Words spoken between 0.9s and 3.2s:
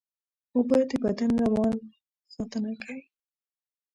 بدن روان ساتنه کوي